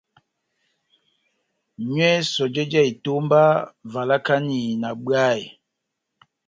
[1.85, 3.41] Nywɛ sɔjɛ já etomba,
[3.93, 5.43] valakani na bwayɛ.